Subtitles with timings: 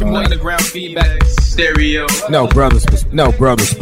[0.00, 2.06] your underground feedback stereo.
[2.28, 3.74] No brothers, no brothers.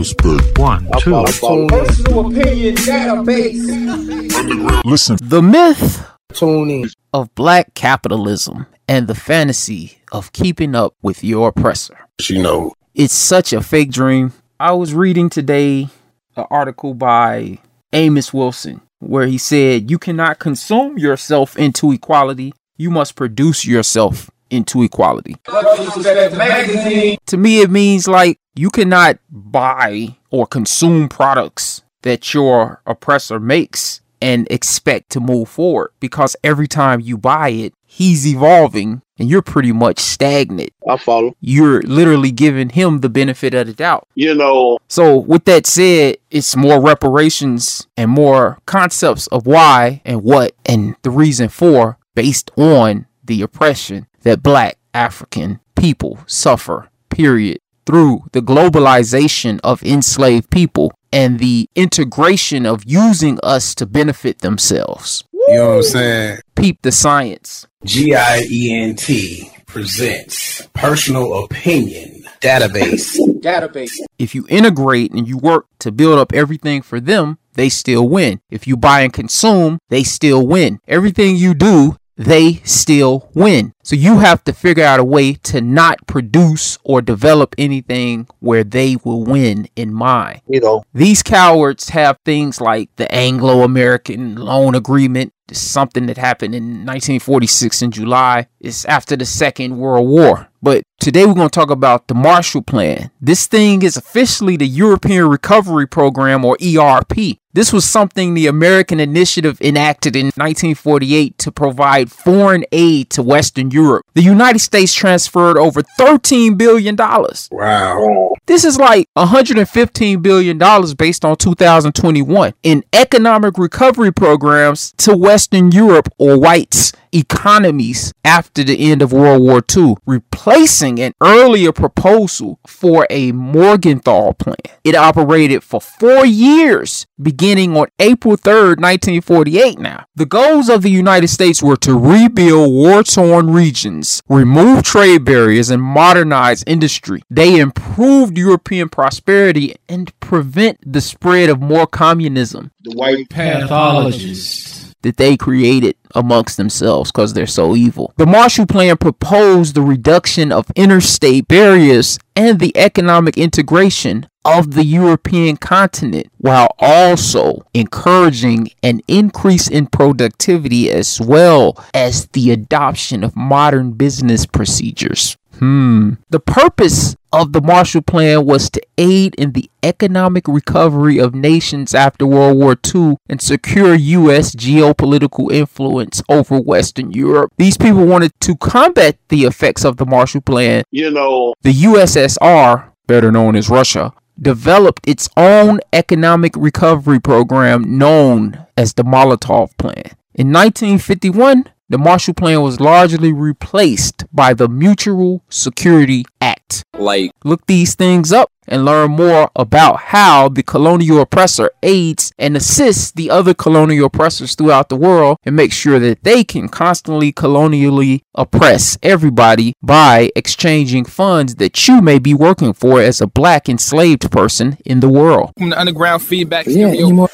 [0.56, 1.24] One, two.
[1.68, 4.84] Personal opinion database.
[4.84, 5.16] Listen.
[5.22, 6.90] The myth Tune in.
[7.12, 11.98] of black capitalism and the fantasy of keeping up with your oppressor.
[12.28, 14.32] You know, It's such a fake dream.
[14.58, 15.88] I was reading today
[16.36, 17.58] an article by
[17.92, 24.30] Amos Wilson where he said, You cannot consume yourself into equality, you must produce yourself
[24.50, 25.36] into equality.
[25.46, 34.00] To me, it means like you cannot buy or consume products that your oppressor makes
[34.20, 39.42] and expect to move forward because every time you buy it, he's evolving and you're
[39.42, 40.70] pretty much stagnant.
[40.88, 41.34] I follow.
[41.40, 44.06] You're literally giving him the benefit of the doubt.
[44.14, 50.22] You know, So, with that said, it's more reparations and more concepts of why and
[50.22, 57.58] what and the reason for based on the oppression that black African people suffer, period,
[57.86, 65.24] through the globalization of enslaved people and the integration of using us to benefit themselves.
[65.32, 66.38] You know what I'm saying?
[66.56, 67.66] Peep the science.
[67.84, 73.16] G I E N T presents Personal Opinion Database.
[73.40, 73.92] Database.
[74.18, 78.40] If you integrate and you work to build up everything for them, they still win.
[78.50, 80.80] If you buy and consume, they still win.
[80.86, 83.72] Everything you do, they still win.
[83.82, 88.64] So you have to figure out a way to not produce or develop anything where
[88.64, 90.42] they will win in mind.
[90.48, 95.32] you know, These cowards have things like the Anglo American Loan Agreement.
[95.48, 98.48] It's something that happened in 1946 in July.
[98.60, 100.48] It's after the Second World War.
[100.60, 103.10] But today we're going to talk about the Marshall Plan.
[103.20, 107.38] This thing is officially the European Recovery Program or ERP.
[107.54, 113.70] This was something the American initiative enacted in 1948 to provide foreign aid to Western
[113.70, 114.06] Europe.
[114.14, 116.94] The United States transferred over $13 billion.
[116.96, 118.34] Wow.
[118.46, 120.58] This is like $115 billion
[120.96, 128.90] based on 2021 in economic recovery programs to Western Europe or whites economies after the
[128.90, 134.56] end of World War II, replacing an earlier proposal for a Morgenthau plan.
[134.82, 139.78] It operated for four years, beginning on April 3rd, 1948.
[139.78, 145.24] Now, the goals of the United States were to rebuild war torn regions, remove trade
[145.24, 147.22] barriers, and modernize industry.
[147.30, 154.67] They improved European prosperity and prevent the spread of more communism the white Pathologist.
[155.02, 158.12] That they created amongst themselves because they're so evil.
[158.16, 164.84] The Marshall Plan proposed the reduction of interstate barriers and the economic integration of the
[164.84, 173.36] European continent while also encouraging an increase in productivity as well as the adoption of
[173.36, 175.36] modern business procedures.
[175.58, 176.14] Hmm.
[176.30, 181.94] The purpose of the Marshall Plan was to aid in the economic recovery of nations
[181.94, 184.54] after World War II and secure U.S.
[184.54, 187.52] geopolitical influence over Western Europe.
[187.58, 190.84] These people wanted to combat the effects of the Marshall Plan.
[190.90, 198.66] you know, The USSR, better known as Russia, developed its own economic recovery program known
[198.76, 200.04] as the Molotov Plan.
[200.34, 206.84] In 1951, the Marshall Plan was largely replaced by the Mutual Security Act.
[206.98, 212.54] Like, Look these things up and learn more about how the colonial oppressor aids and
[212.56, 217.32] assists the other colonial oppressors throughout the world and make sure that they can constantly
[217.32, 223.66] colonially oppress everybody by exchanging funds that you may be working for as a black
[223.68, 225.50] enslaved person in the world.
[225.56, 227.28] from the underground feedback stereo.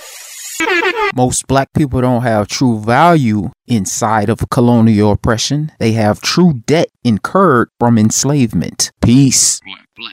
[1.14, 5.72] Most black people don't have true value inside of colonial oppression.
[5.78, 8.90] They have true debt incurred from enslavement.
[9.02, 9.60] Peace.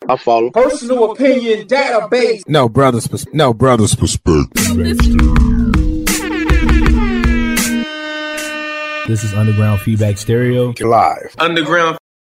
[0.08, 0.52] I follow.
[0.52, 2.44] Personal opinion database.
[2.48, 3.08] No brothers.
[3.08, 3.96] pers- No brothers.
[3.96, 4.48] Perspective.
[9.08, 10.74] This is Underground Feedback Stereo.
[10.80, 11.36] Live.
[11.40, 11.98] Underground